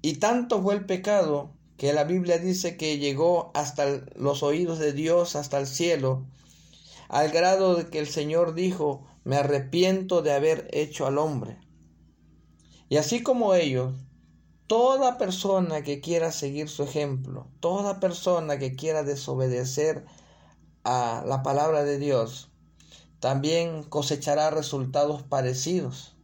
Y 0.03 0.15
tanto 0.15 0.63
fue 0.63 0.75
el 0.75 0.87
pecado 0.87 1.51
que 1.77 1.93
la 1.93 2.05
Biblia 2.05 2.39
dice 2.39 2.77
que 2.77 2.99
llegó 2.99 3.53
hasta 3.55 4.03
los 4.17 4.43
oídos 4.43 4.79
de 4.79 4.93
Dios, 4.93 5.37
hasta 5.37 5.59
el 5.59 5.67
cielo, 5.67 6.27
al 7.09 7.31
grado 7.31 7.77
de 7.77 7.89
que 7.89 7.99
el 8.01 8.09
Señor 8.09 8.55
dijo, 8.55 9.07
me 9.25 9.37
arrepiento 9.37 10.23
de 10.23 10.33
haber 10.33 10.69
hecho 10.73 11.07
al 11.07 11.19
hombre. 11.19 11.59
Y 12.89 12.97
así 12.97 13.23
como 13.23 13.55
ellos, 13.55 13.95
toda 14.69 15.17
persona 15.17 15.83
que 15.83 16.01
quiera 16.01 16.31
seguir 16.31 16.69
su 16.69 16.85
ejemplo, 16.85 17.49
toda 17.59 18.01
persona 18.01 18.59
que 18.59 18.77
quiera 18.77 19.03
desobedecer 19.03 20.05
a 20.85 21.25
la 21.27 21.43
palabra 21.43 21.85
de 21.85 21.99
Dios, 21.99 22.51
también 23.19 23.83
cosechará 23.83 24.51
resultados 24.51 25.23
parecidos. 25.23 26.15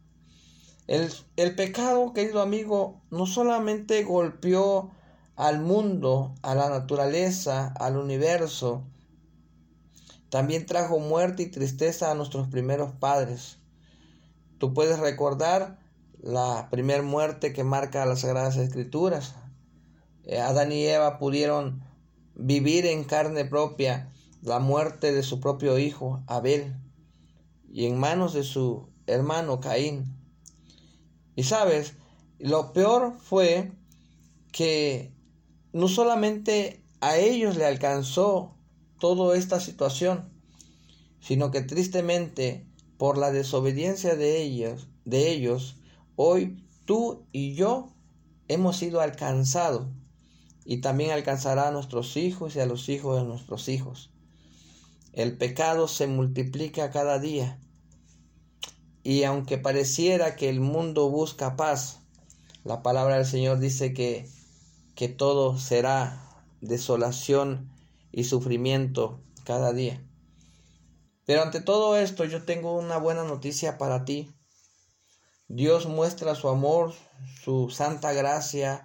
El, 0.87 1.11
el, 1.35 1.55
pecado, 1.55 2.13
querido 2.13 2.41
amigo, 2.41 3.01
no 3.09 3.25
solamente 3.25 4.03
golpeó 4.03 4.91
al 5.35 5.59
mundo, 5.59 6.35
a 6.43 6.53
la 6.53 6.69
naturaleza, 6.69 7.73
al 7.79 7.97
universo, 7.97 8.83
también 10.29 10.67
trajo 10.67 10.99
muerte 10.99 11.43
y 11.43 11.47
tristeza 11.47 12.11
a 12.11 12.15
nuestros 12.15 12.47
primeros 12.47 12.91
padres. 12.91 13.57
Tú 14.59 14.73
puedes 14.75 14.99
recordar 14.99 15.79
la 16.25 16.69
primera 16.71 17.03
muerte 17.03 17.53
que 17.53 17.63
marca 17.63 18.03
las 18.07 18.21
Sagradas 18.21 18.57
Escrituras. 18.57 19.35
Eh, 20.23 20.39
Adán 20.39 20.71
y 20.71 20.83
Eva 20.83 21.19
pudieron 21.19 21.83
vivir 22.33 22.87
en 22.87 23.03
carne 23.03 23.45
propia 23.45 24.11
la 24.41 24.57
muerte 24.57 25.13
de 25.13 25.21
su 25.21 25.39
propio 25.39 25.77
hijo 25.77 26.23
Abel 26.25 26.75
y 27.71 27.85
en 27.85 27.99
manos 27.99 28.33
de 28.33 28.43
su 28.43 28.89
hermano 29.05 29.59
Caín. 29.59 30.17
Y 31.35 31.43
sabes, 31.43 31.93
lo 32.39 32.73
peor 32.73 33.15
fue 33.19 33.71
que 34.51 35.13
no 35.73 35.87
solamente 35.87 36.83
a 37.01 37.17
ellos 37.17 37.55
le 37.55 37.65
alcanzó 37.65 38.57
toda 38.99 39.37
esta 39.37 39.59
situación, 39.59 40.33
sino 41.19 41.51
que 41.51 41.61
tristemente 41.61 42.65
por 42.97 43.19
la 43.19 43.31
desobediencia 43.31 44.15
de 44.15 44.41
ellos, 44.41 44.87
de 45.03 45.29
ellos, 45.29 45.75
hoy 46.15 46.63
tú 46.85 47.25
y 47.31 47.53
yo 47.53 47.89
hemos 48.47 48.77
sido 48.77 49.01
alcanzados 49.01 49.87
y 50.65 50.81
también 50.81 51.11
alcanzará 51.11 51.67
a 51.67 51.71
nuestros 51.71 52.17
hijos 52.17 52.55
y 52.55 52.59
a 52.59 52.65
los 52.65 52.89
hijos 52.89 53.17
de 53.17 53.27
nuestros 53.27 53.69
hijos. 53.69 54.11
El 55.13 55.37
pecado 55.37 55.87
se 55.87 56.07
multiplica 56.07 56.91
cada 56.91 57.19
día 57.19 57.59
y 59.03 59.23
aunque 59.23 59.57
pareciera 59.57 60.35
que 60.35 60.49
el 60.49 60.59
mundo 60.59 61.09
busca 61.09 61.55
paz, 61.55 61.99
la 62.63 62.81
palabra 62.81 63.17
del 63.17 63.25
Señor 63.25 63.59
dice 63.59 63.93
que, 63.93 64.27
que 64.95 65.07
todo 65.07 65.59
será 65.59 66.43
desolación 66.61 67.69
y 68.11 68.23
sufrimiento 68.23 69.21
cada 69.43 69.73
día. 69.73 70.01
Pero 71.25 71.43
ante 71.43 71.61
todo 71.61 71.97
esto 71.97 72.25
yo 72.25 72.43
tengo 72.43 72.75
una 72.75 72.97
buena 72.97 73.23
noticia 73.23 73.77
para 73.77 74.05
ti. 74.05 74.34
Dios 75.47 75.85
muestra 75.85 76.35
su 76.35 76.49
amor, 76.49 76.93
su 77.43 77.69
santa 77.69 78.13
gracia, 78.13 78.83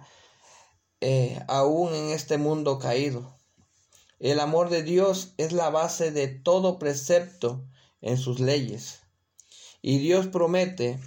eh, 0.99 1.43
aún 1.47 1.93
en 1.93 2.09
este 2.11 2.37
mundo 2.37 2.79
caído. 2.79 3.35
El 4.19 4.39
amor 4.39 4.69
de 4.69 4.83
Dios 4.83 5.33
es 5.37 5.51
la 5.51 5.69
base 5.69 6.11
de 6.11 6.27
todo 6.27 6.77
precepto 6.77 7.65
en 8.01 8.17
sus 8.17 8.39
leyes. 8.39 8.99
Y 9.81 9.97
Dios 9.97 10.27
promete 10.27 10.99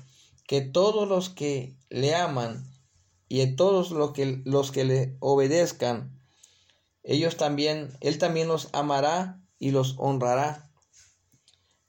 que 0.47 0.61
todos 0.61 1.09
los 1.09 1.31
que 1.31 1.77
le 1.89 2.15
aman 2.15 2.69
y 3.29 3.47
todos 3.55 3.93
los 3.93 4.13
que, 4.13 4.43
los 4.45 4.73
que 4.73 4.85
le 4.85 5.17
obedezcan 5.21 6.15
ellos 7.05 7.37
también, 7.37 7.97
Él 8.01 8.19
también 8.19 8.49
los 8.49 8.71
amará 8.73 9.39
y 9.59 9.71
los 9.71 9.95
honrará. 9.99 10.71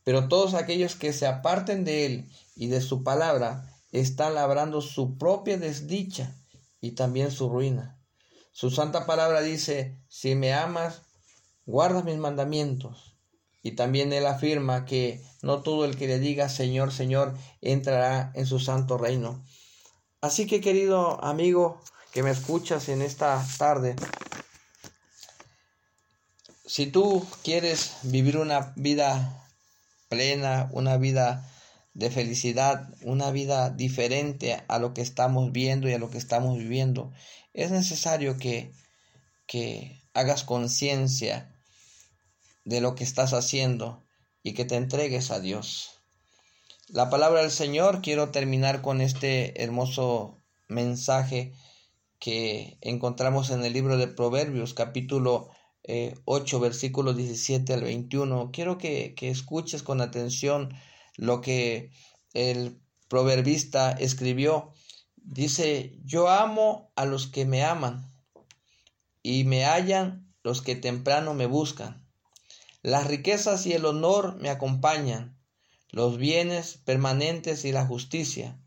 Pero 0.04 0.28
todos 0.28 0.54
aquellos 0.54 0.96
que 0.96 1.14
se 1.14 1.26
aparten 1.26 1.86
de 1.86 2.06
Él 2.06 2.32
y 2.56 2.68
de 2.68 2.82
su 2.82 3.04
palabra 3.04 3.70
están 3.92 4.36
labrando 4.36 4.82
su 4.82 5.18
propia 5.18 5.58
desdicha 5.58 6.36
y 6.82 6.92
también 6.92 7.32
su 7.32 7.50
ruina. 7.50 8.00
Su 8.52 8.72
santa 8.72 9.06
palabra 9.06 9.42
dice, 9.42 10.00
si 10.08 10.36
me 10.36 10.54
amas, 10.54 11.02
guarda 11.66 12.04
mis 12.04 12.18
mandamientos. 12.18 13.18
Y 13.62 13.72
también 13.72 14.14
Él 14.14 14.28
afirma 14.28 14.86
que 14.86 15.22
no 15.42 15.62
todo 15.62 15.86
el 15.86 15.98
que 15.98 16.08
le 16.08 16.20
diga 16.20 16.50
Señor, 16.50 16.94
Señor, 16.94 17.36
entrará 17.62 18.32
en 18.36 18.46
su 18.46 18.60
santo 18.60 18.98
reino. 18.98 19.44
Así 20.22 20.46
que 20.46 20.62
querido 20.62 21.24
amigo 21.24 21.82
que 22.12 22.24
me 22.24 22.32
escuchas 22.32 22.90
en 22.90 23.02
esta 23.02 23.46
tarde, 23.58 23.96
si 26.66 26.88
tú 26.88 27.26
quieres 27.44 27.98
vivir 28.04 28.38
una 28.38 28.74
vida 28.76 29.48
plena, 30.10 30.70
una 30.72 30.98
vida 30.98 31.50
de 31.96 32.12
felicidad, 32.12 32.94
una 33.02 33.32
vida 33.32 33.70
diferente 33.70 34.62
a 34.68 34.80
lo 34.80 34.94
que 34.94 35.02
estamos 35.02 35.54
viendo 35.54 35.90
y 35.90 35.94
a 35.94 35.98
lo 35.98 36.10
que 36.12 36.18
estamos 36.18 36.58
viviendo, 36.58 37.14
es 37.54 37.72
necesario 37.72 38.38
que, 38.38 38.74
que 39.48 40.02
hagas 40.14 40.44
conciencia 40.44 41.56
de 42.66 42.82
lo 42.82 42.96
que 42.96 43.06
estás 43.06 43.32
haciendo 43.34 44.04
y 44.44 44.54
que 44.54 44.66
te 44.66 44.76
entregues 44.76 45.32
a 45.32 45.40
Dios. 45.40 46.02
La 46.90 47.10
palabra 47.10 47.42
del 47.42 47.52
Señor, 47.52 48.02
quiero 48.02 48.30
terminar 48.30 48.82
con 48.82 49.00
este 49.00 49.64
hermoso 49.64 50.44
mensaje 50.68 51.54
que 52.20 52.78
encontramos 52.82 53.52
en 53.52 53.64
el 53.64 53.72
libro 53.72 53.98
de 53.98 54.10
Proverbios, 54.10 54.74
capítulo 54.74 55.50
8, 56.26 56.58
eh, 56.58 56.60
versículo 56.60 57.14
17 57.14 57.74
al 57.74 57.84
21. 57.84 58.52
Quiero 58.52 58.78
que, 58.78 59.16
que 59.16 59.30
escuches 59.30 59.82
con 59.82 60.02
atención 60.02 60.74
lo 61.18 61.42
que 61.42 61.92
el 62.34 62.80
proverbista 63.08 63.92
escribió. 63.92 64.74
Dice, 65.16 65.98
yo 66.04 66.30
amo 66.30 66.92
a 66.96 67.06
los 67.06 67.28
que 67.28 67.46
me 67.46 67.64
aman 67.64 68.12
y 69.24 69.44
me 69.44 69.66
hallan 69.66 70.32
los 70.44 70.62
que 70.62 70.76
temprano 70.76 71.34
me 71.34 71.48
buscan. 71.48 72.06
Las 72.84 73.08
riquezas 73.08 73.66
y 73.66 73.74
el 73.74 73.86
honor 73.86 74.36
me 74.36 74.50
acompañan, 74.50 75.40
los 75.90 76.18
bienes 76.18 76.78
permanentes 76.86 77.66
y 77.66 77.72
la 77.72 77.86
justicia. 77.86 78.60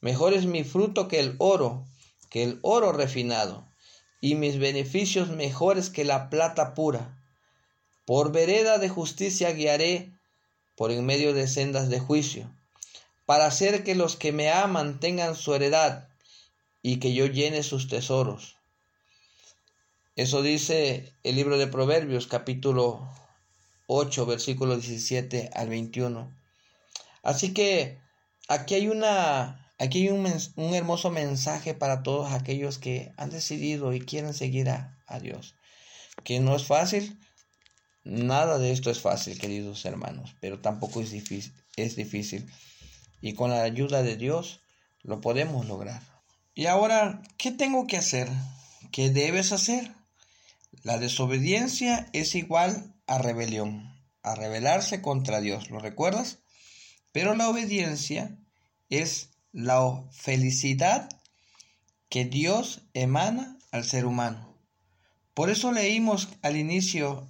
Mejor 0.00 0.34
es 0.34 0.46
mi 0.46 0.62
fruto 0.62 1.08
que 1.08 1.18
el 1.18 1.34
oro, 1.38 1.84
que 2.30 2.44
el 2.44 2.60
oro 2.62 2.92
refinado, 2.92 3.68
y 4.20 4.36
mis 4.36 4.58
beneficios 4.58 5.30
mejores 5.30 5.90
que 5.90 6.04
la 6.04 6.30
plata 6.30 6.74
pura. 6.74 7.20
Por 8.04 8.30
vereda 8.30 8.78
de 8.78 8.88
justicia 8.88 9.50
guiaré, 9.52 10.13
por 10.76 10.90
en 10.90 11.04
medio 11.06 11.32
de 11.32 11.46
sendas 11.48 11.88
de 11.88 12.00
juicio, 12.00 12.52
para 13.26 13.46
hacer 13.46 13.84
que 13.84 13.94
los 13.94 14.16
que 14.16 14.32
me 14.32 14.50
aman 14.50 15.00
tengan 15.00 15.36
su 15.36 15.54
heredad 15.54 16.08
y 16.82 16.98
que 16.98 17.14
yo 17.14 17.26
llene 17.26 17.62
sus 17.62 17.88
tesoros. 17.88 18.56
Eso 20.16 20.42
dice 20.42 21.12
el 21.22 21.36
libro 21.36 21.58
de 21.58 21.66
Proverbios 21.66 22.26
capítulo 22.26 23.08
8 23.86 24.26
versículo 24.26 24.76
17 24.76 25.50
al 25.54 25.68
21. 25.68 26.32
Así 27.22 27.52
que 27.52 27.98
aquí 28.48 28.74
hay 28.74 28.88
una 28.88 29.72
aquí 29.78 30.02
hay 30.02 30.08
un, 30.10 30.74
hermoso 30.74 31.10
mensaje 31.10 31.74
para 31.74 32.02
todos 32.02 32.32
aquellos 32.32 32.78
que 32.78 33.12
han 33.16 33.30
decidido 33.30 33.92
y 33.92 34.00
quieren 34.00 34.34
seguir 34.34 34.68
a 34.68 35.18
Dios. 35.20 35.54
Que 36.22 36.38
no 36.38 36.54
es 36.54 36.64
fácil, 36.64 37.18
nada 38.04 38.58
de 38.58 38.70
esto 38.70 38.90
es 38.90 39.00
fácil, 39.00 39.38
queridos 39.38 39.84
hermanos, 39.84 40.34
pero 40.40 40.60
tampoco 40.60 41.00
es 41.00 41.10
difícil, 41.10 41.52
es 41.76 41.96
difícil. 41.96 42.50
Y 43.20 43.34
con 43.34 43.50
la 43.50 43.62
ayuda 43.62 44.02
de 44.02 44.16
Dios 44.16 44.60
lo 45.02 45.20
podemos 45.20 45.66
lograr. 45.66 46.02
Y 46.54 46.66
ahora, 46.66 47.22
¿qué 47.36 47.50
tengo 47.50 47.86
que 47.86 47.96
hacer? 47.96 48.28
¿Qué 48.92 49.10
debes 49.10 49.52
hacer? 49.52 49.90
La 50.82 50.98
desobediencia 50.98 52.08
es 52.12 52.34
igual 52.34 52.94
a 53.06 53.18
rebelión, 53.18 53.92
a 54.22 54.34
rebelarse 54.34 55.02
contra 55.02 55.40
Dios, 55.40 55.70
¿lo 55.70 55.78
recuerdas? 55.78 56.38
Pero 57.12 57.34
la 57.34 57.48
obediencia 57.48 58.36
es 58.90 59.30
la 59.52 60.04
felicidad 60.12 61.08
que 62.08 62.24
Dios 62.24 62.82
emana 62.92 63.58
al 63.72 63.84
ser 63.84 64.06
humano. 64.06 64.56
Por 65.32 65.50
eso 65.50 65.72
leímos 65.72 66.28
al 66.42 66.56
inicio 66.56 67.28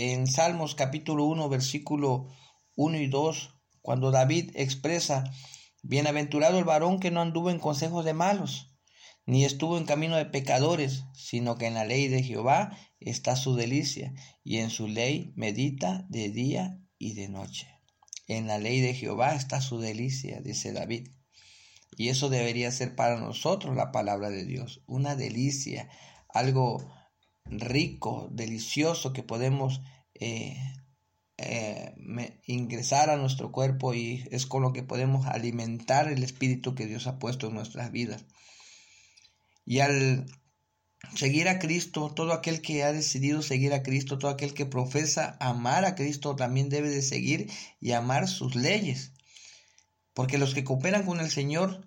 en 0.00 0.28
Salmos 0.28 0.76
capítulo 0.76 1.24
1, 1.24 1.48
versículo 1.48 2.28
1 2.76 2.98
y 2.98 3.08
2, 3.08 3.54
cuando 3.82 4.12
David 4.12 4.52
expresa, 4.54 5.24
Bienaventurado 5.82 6.58
el 6.58 6.64
varón 6.64 7.00
que 7.00 7.10
no 7.10 7.20
anduvo 7.20 7.50
en 7.50 7.58
consejos 7.58 8.04
de 8.04 8.14
malos, 8.14 8.72
ni 9.26 9.44
estuvo 9.44 9.76
en 9.76 9.86
camino 9.86 10.14
de 10.14 10.26
pecadores, 10.26 11.02
sino 11.14 11.58
que 11.58 11.66
en 11.66 11.74
la 11.74 11.84
ley 11.84 12.06
de 12.06 12.22
Jehová 12.22 12.78
está 13.00 13.34
su 13.34 13.56
delicia, 13.56 14.14
y 14.44 14.58
en 14.58 14.70
su 14.70 14.86
ley 14.86 15.32
medita 15.34 16.06
de 16.08 16.28
día 16.28 16.80
y 16.96 17.14
de 17.14 17.28
noche. 17.28 17.66
En 18.28 18.46
la 18.46 18.58
ley 18.58 18.80
de 18.80 18.94
Jehová 18.94 19.34
está 19.34 19.60
su 19.60 19.80
delicia, 19.80 20.40
dice 20.40 20.72
David. 20.72 21.08
Y 21.96 22.10
eso 22.10 22.28
debería 22.28 22.70
ser 22.70 22.94
para 22.94 23.18
nosotros 23.18 23.74
la 23.74 23.90
palabra 23.90 24.30
de 24.30 24.44
Dios, 24.44 24.80
una 24.86 25.16
delicia, 25.16 25.88
algo 26.28 26.88
rico, 27.50 28.28
delicioso 28.30 29.12
que 29.12 29.22
podemos 29.22 29.80
eh, 30.14 30.56
eh, 31.36 31.94
ingresar 32.46 33.10
a 33.10 33.16
nuestro 33.16 33.52
cuerpo 33.52 33.94
y 33.94 34.26
es 34.30 34.46
con 34.46 34.62
lo 34.62 34.72
que 34.72 34.82
podemos 34.82 35.26
alimentar 35.26 36.08
el 36.08 36.22
espíritu 36.22 36.74
que 36.74 36.86
Dios 36.86 37.06
ha 37.06 37.18
puesto 37.18 37.48
en 37.48 37.54
nuestras 37.54 37.90
vidas. 37.92 38.24
Y 39.64 39.80
al 39.80 40.26
seguir 41.14 41.48
a 41.48 41.58
Cristo, 41.58 42.12
todo 42.14 42.32
aquel 42.32 42.60
que 42.60 42.82
ha 42.82 42.92
decidido 42.92 43.42
seguir 43.42 43.72
a 43.72 43.82
Cristo, 43.82 44.18
todo 44.18 44.30
aquel 44.30 44.54
que 44.54 44.66
profesa 44.66 45.36
amar 45.40 45.84
a 45.84 45.94
Cristo, 45.94 46.36
también 46.36 46.68
debe 46.68 46.90
de 46.90 47.02
seguir 47.02 47.50
y 47.80 47.92
amar 47.92 48.28
sus 48.28 48.54
leyes. 48.56 49.12
Porque 50.14 50.38
los 50.38 50.54
que 50.54 50.64
cooperan 50.64 51.04
con 51.04 51.20
el 51.20 51.30
Señor 51.30 51.86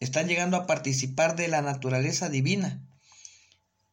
están 0.00 0.28
llegando 0.28 0.56
a 0.56 0.66
participar 0.66 1.36
de 1.36 1.48
la 1.48 1.62
naturaleza 1.62 2.28
divina 2.28 2.89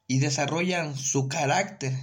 y 0.08 0.20
desarrollan 0.20 0.96
su 0.96 1.28
carácter 1.28 1.93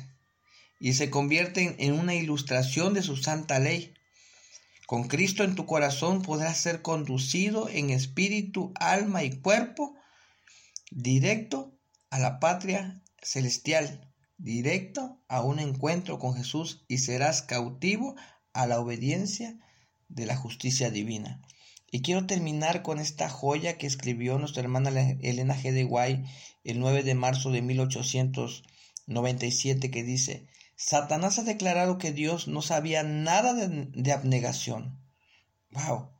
y 0.79 0.93
se 0.93 1.11
convierten 1.11 1.75
en 1.79 1.99
una 1.99 2.14
ilustración 2.14 2.95
de 2.95 3.03
su 3.03 3.17
santa 3.17 3.59
ley. 3.59 3.95
Con 4.87 5.09
Cristo 5.09 5.45
en 5.45 5.55
tu 5.55 5.64
corazón 5.64 6.23
podrás 6.23 6.59
ser 6.59 6.83
conducido 6.83 7.69
en 7.71 7.90
espíritu, 7.90 8.73
alma 8.79 9.25
y 9.25 9.31
cuerpo 9.40 9.97
directo 10.90 11.75
a 12.11 12.19
la 12.19 12.38
patria 12.38 13.03
celestial, 13.23 14.12
directo 14.37 15.19
a 15.29 15.43
un 15.43 15.59
encuentro 15.59 16.19
con 16.19 16.35
Jesús 16.35 16.85
y 16.87 16.99
serás 16.99 17.43
cautivo 17.43 18.14
a 18.53 18.67
la 18.67 18.79
obediencia 18.79 19.59
de 20.09 20.27
la 20.27 20.37
justicia 20.37 20.90
divina. 20.90 21.40
Y 21.94 22.02
quiero 22.02 22.26
terminar 22.26 22.83
con 22.83 22.98
esta 22.98 23.30
joya 23.30 23.78
que 23.78 23.87
escribió 23.87 24.37
nuestra 24.37 24.64
hermana 24.64 24.90
Elena 25.20 25.57
G. 25.57 25.70
de 25.70 25.85
Guay 25.85 26.24
el 26.64 26.80
9 26.80 27.04
de 27.04 27.14
marzo 27.14 27.52
de 27.52 27.62
1897 27.62 29.92
que 29.92 30.02
dice, 30.02 30.48
Satanás 30.74 31.38
ha 31.38 31.44
declarado 31.44 31.98
que 31.98 32.11
Dios 32.11 32.48
no 32.48 32.62
sabía 32.62 33.04
nada 33.04 33.54
de, 33.54 33.87
de 33.92 34.12
abnegación. 34.12 34.98
¡Wow! 35.70 36.11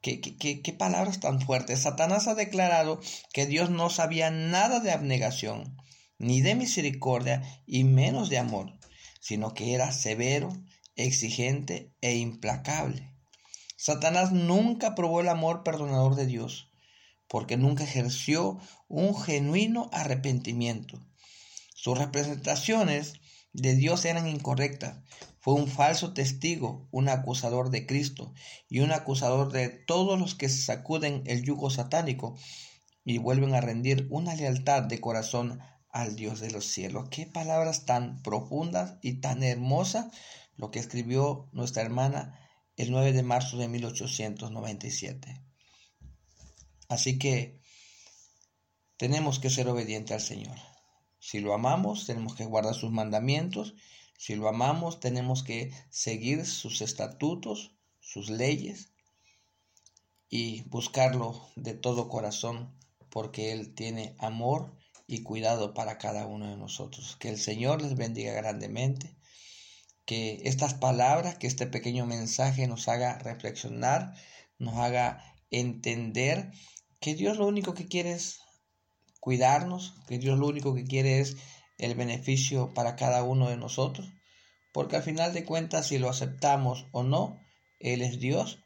¿Qué, 0.00 0.22
qué, 0.22 0.72
palabras 0.72 1.20
tan 1.20 1.42
fuertes. 1.42 1.82
Satanás 1.82 2.26
ha 2.26 2.34
declarado 2.34 2.98
que 3.34 3.44
Dios 3.44 3.68
no 3.68 3.90
sabía 3.90 4.30
nada 4.30 4.80
de 4.80 4.92
abnegación, 4.92 5.76
ni 6.16 6.40
de 6.40 6.54
misericordia, 6.54 7.42
y 7.66 7.84
menos 7.84 8.30
de 8.30 8.38
amor, 8.38 8.78
sino 9.20 9.52
que 9.52 9.74
era 9.74 9.92
severo, 9.92 10.48
exigente 10.96 11.92
e 12.00 12.16
implacable. 12.16 13.17
Satanás 13.80 14.32
nunca 14.32 14.96
probó 14.96 15.20
el 15.20 15.28
amor 15.28 15.62
perdonador 15.62 16.16
de 16.16 16.26
Dios, 16.26 16.72
porque 17.28 17.56
nunca 17.56 17.84
ejerció 17.84 18.58
un 18.88 19.16
genuino 19.16 19.88
arrepentimiento. 19.92 21.06
Sus 21.76 21.96
representaciones 21.96 23.12
de 23.52 23.76
Dios 23.76 24.04
eran 24.04 24.26
incorrectas, 24.26 24.98
fue 25.38 25.54
un 25.54 25.68
falso 25.68 26.12
testigo, 26.12 26.88
un 26.90 27.08
acusador 27.08 27.70
de 27.70 27.86
Cristo 27.86 28.34
y 28.68 28.80
un 28.80 28.90
acusador 28.90 29.52
de 29.52 29.68
todos 29.68 30.18
los 30.18 30.34
que 30.34 30.48
sacuden 30.48 31.22
el 31.26 31.44
yugo 31.44 31.70
satánico 31.70 32.36
y 33.04 33.18
vuelven 33.18 33.54
a 33.54 33.60
rendir 33.60 34.08
una 34.10 34.34
lealtad 34.34 34.82
de 34.82 35.00
corazón 35.00 35.60
al 35.90 36.16
Dios 36.16 36.40
de 36.40 36.50
los 36.50 36.66
cielos. 36.66 37.10
Qué 37.10 37.26
palabras 37.26 37.86
tan 37.86 38.24
profundas 38.24 38.96
y 39.02 39.20
tan 39.20 39.44
hermosas 39.44 40.06
lo 40.56 40.72
que 40.72 40.80
escribió 40.80 41.48
nuestra 41.52 41.82
hermana 41.82 42.47
el 42.78 42.90
9 42.90 43.12
de 43.12 43.22
marzo 43.22 43.58
de 43.58 43.68
1897. 43.68 45.42
Así 46.88 47.18
que 47.18 47.60
tenemos 48.96 49.38
que 49.38 49.50
ser 49.50 49.68
obedientes 49.68 50.14
al 50.14 50.22
Señor. 50.22 50.56
Si 51.20 51.40
lo 51.40 51.52
amamos, 51.52 52.06
tenemos 52.06 52.34
que 52.34 52.46
guardar 52.46 52.74
sus 52.74 52.90
mandamientos 52.90 53.74
si 54.18 54.34
lo 54.34 54.48
amamos, 54.48 54.98
tenemos 54.98 55.44
que 55.44 55.72
seguir 55.90 56.44
sus 56.44 56.80
estatutos, 56.80 57.76
sus 58.00 58.30
leyes 58.30 58.92
y 60.28 60.62
buscarlo 60.62 61.48
de 61.54 61.74
todo 61.74 62.08
corazón 62.08 62.76
porque 63.10 63.52
Él 63.52 63.74
tiene 63.76 64.16
amor 64.18 64.76
y 65.06 65.22
cuidado 65.22 65.72
para 65.72 65.98
cada 65.98 66.26
uno 66.26 66.50
de 66.50 66.56
nosotros. 66.56 67.16
Que 67.20 67.28
el 67.28 67.38
Señor 67.38 67.80
les 67.80 67.94
bendiga 67.94 68.32
grandemente. 68.32 69.16
Que 70.08 70.40
estas 70.44 70.72
palabras, 70.72 71.36
que 71.36 71.46
este 71.46 71.66
pequeño 71.66 72.06
mensaje 72.06 72.66
nos 72.66 72.88
haga 72.88 73.18
reflexionar, 73.18 74.14
nos 74.58 74.76
haga 74.76 75.22
entender 75.50 76.50
que 76.98 77.14
Dios 77.14 77.36
lo 77.36 77.46
único 77.46 77.74
que 77.74 77.88
quiere 77.88 78.12
es 78.12 78.40
cuidarnos, 79.20 79.94
que 80.08 80.18
Dios 80.18 80.38
lo 80.38 80.46
único 80.46 80.74
que 80.74 80.84
quiere 80.84 81.20
es 81.20 81.36
el 81.76 81.94
beneficio 81.94 82.72
para 82.72 82.96
cada 82.96 83.22
uno 83.22 83.50
de 83.50 83.58
nosotros, 83.58 84.08
porque 84.72 84.96
al 84.96 85.02
final 85.02 85.34
de 85.34 85.44
cuentas 85.44 85.88
si 85.88 85.98
lo 85.98 86.08
aceptamos 86.08 86.86
o 86.92 87.02
no, 87.02 87.38
Él 87.78 88.00
es 88.00 88.18
Dios 88.18 88.60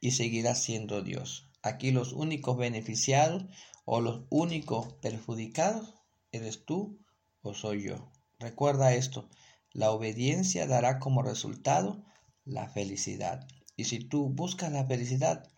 y 0.00 0.12
seguirá 0.12 0.54
siendo 0.54 1.02
Dios. 1.02 1.50
Aquí 1.62 1.90
los 1.90 2.12
únicos 2.12 2.56
beneficiados 2.56 3.44
o 3.84 4.00
los 4.00 4.22
únicos 4.30 4.92
perjudicados 5.02 5.94
eres 6.30 6.64
tú 6.64 7.00
o 7.42 7.54
soy 7.54 7.82
yo. 7.88 8.12
Recuerda 8.38 8.94
esto, 8.94 9.28
la 9.74 9.90
obediencia 9.90 10.66
dará 10.66 10.98
como 10.98 11.22
resultado 11.22 12.02
la 12.44 12.68
felicidad. 12.68 13.46
Y 13.76 13.84
si 13.84 13.98
tú 13.98 14.30
buscas 14.30 14.72
la 14.72 14.86
felicidad, 14.86 15.50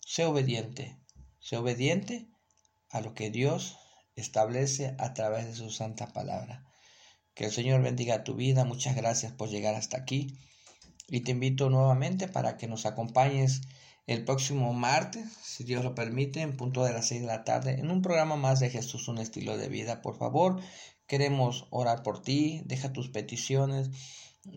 sé 0.00 0.24
obediente, 0.24 0.98
sé 1.38 1.58
obediente 1.58 2.28
a 2.88 3.00
lo 3.02 3.14
que 3.14 3.30
Dios 3.30 3.76
establece 4.16 4.96
a 4.98 5.14
través 5.14 5.46
de 5.46 5.54
su 5.54 5.70
santa 5.70 6.08
palabra. 6.08 6.64
Que 7.34 7.44
el 7.44 7.52
Señor 7.52 7.82
bendiga 7.82 8.24
tu 8.24 8.34
vida. 8.34 8.64
Muchas 8.64 8.96
gracias 8.96 9.32
por 9.32 9.50
llegar 9.50 9.74
hasta 9.74 9.98
aquí. 9.98 10.38
Y 11.06 11.20
te 11.20 11.32
invito 11.32 11.68
nuevamente 11.68 12.26
para 12.26 12.56
que 12.56 12.68
nos 12.68 12.86
acompañes 12.86 13.60
el 14.06 14.24
próximo 14.24 14.72
martes, 14.72 15.28
si 15.42 15.62
Dios 15.62 15.84
lo 15.84 15.94
permite, 15.94 16.40
en 16.40 16.56
punto 16.56 16.84
de 16.84 16.92
las 16.92 17.08
6 17.08 17.20
de 17.20 17.26
la 17.26 17.44
tarde, 17.44 17.78
en 17.78 17.90
un 17.90 18.02
programa 18.02 18.36
más 18.36 18.58
de 18.60 18.70
Jesús, 18.70 19.08
un 19.08 19.18
estilo 19.18 19.56
de 19.56 19.68
vida. 19.68 20.02
Por 20.02 20.16
favor, 20.16 20.60
queremos 21.10 21.66
orar 21.70 22.04
por 22.04 22.22
ti. 22.22 22.62
Deja 22.66 22.92
tus 22.92 23.08
peticiones. 23.08 23.90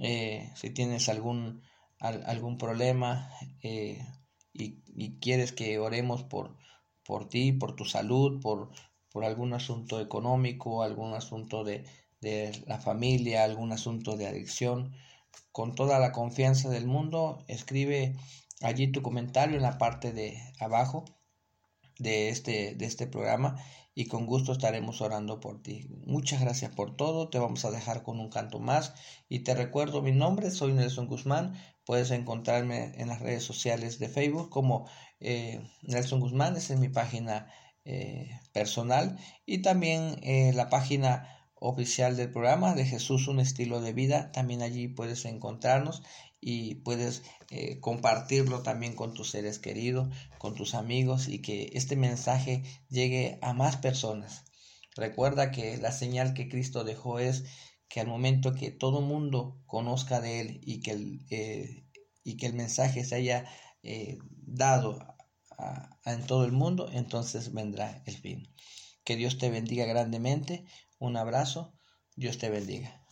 Eh, 0.02 0.52
si 0.56 0.70
tienes 0.70 1.10
algún, 1.10 1.64
algún 1.98 2.60
problema 2.60 3.32
eh, 3.64 4.06
y, 4.54 5.20
quieres 5.20 5.52
que 5.52 5.80
oremos 5.80 6.24
por, 6.24 6.56
por 7.04 7.28
ti, 7.28 7.54
por 7.54 7.76
tu 7.76 7.86
salud, 7.86 8.40
por, 8.40 8.70
por 9.12 9.26
algún 9.26 9.54
asunto 9.54 10.00
económico, 10.00 10.84
algún 10.84 11.16
asunto 11.16 11.64
de, 11.64 11.86
de 12.22 12.64
la 12.68 12.80
familia, 12.80 13.44
algún 13.44 13.72
asunto 13.72 14.16
de 14.16 14.28
adicción, 14.28 14.94
con 15.52 15.74
toda 15.74 15.98
la 15.98 16.12
confianza 16.12 16.70
del 16.70 16.86
mundo, 16.86 17.44
escribe 17.48 18.16
allí 18.62 18.92
tu 18.92 19.02
comentario 19.02 19.56
en 19.58 19.64
la 19.64 19.80
parte 19.80 20.14
de 20.14 20.40
abajo 20.60 21.04
de 21.98 22.30
este, 22.30 22.76
de 22.76 22.86
este 22.86 23.08
programa 23.08 23.56
y 23.96 24.06
con 24.08 24.26
gusto 24.26 24.52
estaremos 24.52 25.02
orando 25.02 25.40
por 25.40 25.62
ti. 25.62 25.88
Muchas 26.06 26.42
gracias 26.42 26.72
por 26.72 26.96
todo. 26.96 27.30
Te 27.30 27.40
vamos 27.40 27.64
a 27.66 27.72
dejar 27.72 28.04
con 28.04 28.20
un 28.20 28.30
canto 28.30 28.60
más 28.60 28.94
y 29.30 29.40
te 29.40 29.54
recuerdo 29.54 30.02
mi 30.02 30.12
nombre, 30.12 30.52
soy 30.52 30.74
Nelson 30.74 31.08
Guzmán. 31.08 31.54
Puedes 31.86 32.12
encontrarme 32.12 32.94
en 32.96 33.10
las 33.10 33.20
redes 33.20 33.44
sociales 33.44 34.00
de 34.00 34.10
Facebook 34.10 34.50
como 34.50 34.88
eh, 35.20 35.62
Nelson 35.84 36.20
Guzmán, 36.20 36.56
esa 36.56 36.74
es 36.74 36.80
mi 36.80 36.90
página 36.90 37.52
eh, 37.86 38.30
personal 38.54 39.18
y 39.46 39.62
también 39.62 40.18
eh, 40.24 40.54
la 40.54 40.70
página 40.70 41.28
oficial 41.56 42.18
del 42.18 42.32
programa 42.32 42.76
de 42.76 42.86
Jesús 42.86 43.28
un 43.28 43.40
estilo 43.40 43.82
de 43.82 43.94
vida. 43.94 44.32
También 44.32 44.62
allí 44.62 44.88
puedes 44.88 45.26
encontrarnos 45.26 46.02
y 46.46 46.76
puedes 46.76 47.24
eh, 47.50 47.80
compartirlo 47.80 48.64
también 48.64 48.96
con 48.96 49.14
tus 49.14 49.32
seres 49.32 49.60
queridos, 49.60 50.10
con 50.38 50.56
tus 50.56 50.76
amigos 50.76 51.30
y 51.30 51.42
que 51.42 51.72
este 51.74 51.96
mensaje 51.96 52.64
llegue 52.90 53.40
a 53.42 53.54
más 53.54 53.78
personas. 53.78 54.44
Recuerda 54.96 55.52
que 55.52 55.78
la 55.78 55.92
señal 55.92 56.34
que 56.34 56.50
Cristo 56.50 56.84
dejó 56.84 57.20
es 57.20 57.46
que 57.88 58.02
al 58.02 58.08
momento 58.08 58.54
que 58.54 58.72
todo 58.72 59.02
mundo 59.02 59.62
conozca 59.66 60.20
de 60.20 60.42
Él 60.42 60.62
y 60.64 60.82
que 60.82 60.92
el, 60.92 61.26
eh, 61.30 61.86
y 62.24 62.38
que 62.38 62.48
el 62.48 62.54
mensaje 62.54 63.06
se 63.06 63.16
haya 63.16 63.46
eh, 63.82 64.18
dado 64.30 65.00
en 66.06 66.26
todo 66.26 66.46
el 66.46 66.52
mundo, 66.52 66.90
entonces 66.92 67.54
vendrá 67.54 68.04
el 68.06 68.18
fin. 68.18 68.54
Que 69.06 69.16
Dios 69.16 69.38
te 69.38 69.50
bendiga 69.50 69.86
grandemente. 69.86 70.66
Un 71.00 71.16
abrazo. 71.16 71.74
Dios 72.16 72.38
te 72.38 72.50
bendiga. 72.50 73.03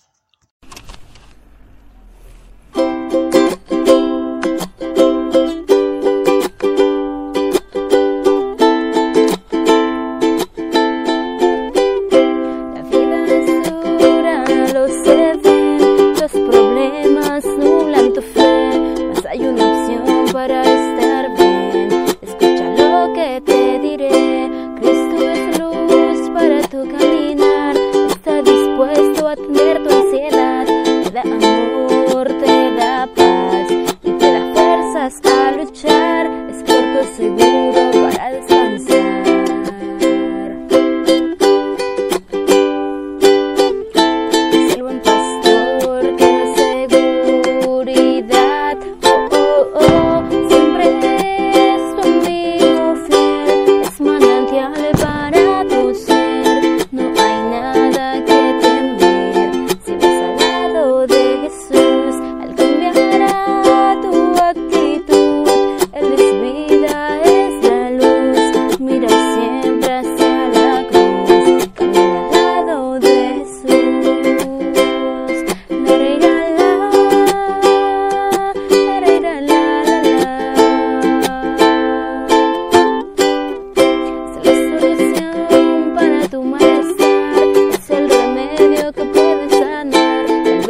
Para 35.19 35.65
tu 35.65 35.75
ser, 35.75 36.29
no 36.29 37.43
hay 37.43 37.70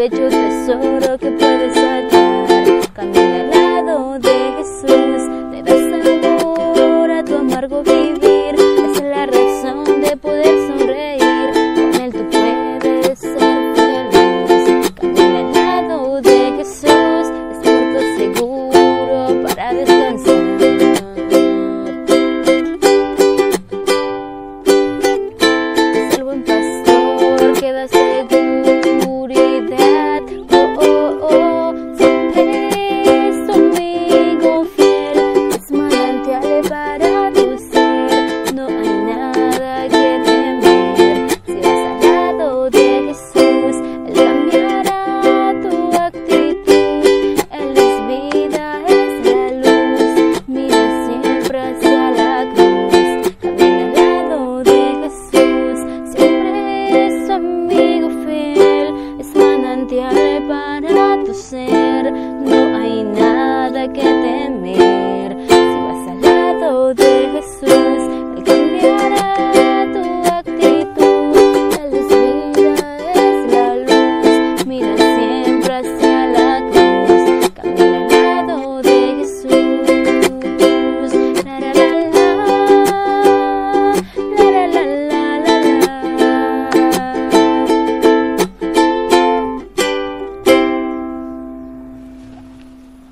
nada 0.02 0.10
que 0.10 1.01